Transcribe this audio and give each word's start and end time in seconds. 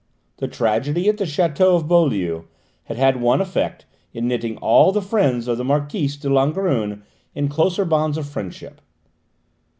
The 0.37 0.47
tragedy 0.47 1.07
at 1.09 1.17
the 1.19 1.25
château 1.25 1.75
of 1.75 1.87
Beaulieu 1.87 2.45
had 2.85 2.97
had 2.97 3.21
one 3.21 3.39
effect 3.39 3.85
in 4.13 4.27
knitting 4.27 4.57
all 4.57 4.91
the 4.91 4.99
friends 4.99 5.47
of 5.47 5.59
the 5.59 5.63
Marquise 5.63 6.17
de 6.17 6.27
Langrune 6.27 7.03
in 7.35 7.47
closer 7.47 7.85
bonds 7.85 8.17
of 8.17 8.27
friendship. 8.27 8.81